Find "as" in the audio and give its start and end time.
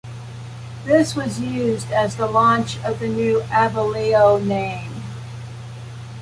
1.91-2.15